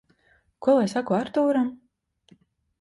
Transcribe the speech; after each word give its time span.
Ko 0.67 0.75
lai 0.77 0.87
saku 0.95 1.17
Artūram? 1.19 1.71